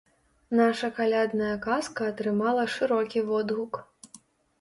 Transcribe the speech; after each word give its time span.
Наша 0.59 0.87
калядная 0.99 1.51
казка 1.65 2.07
атрымала 2.13 2.65
шырокі 2.77 3.19
водгук. 3.29 3.79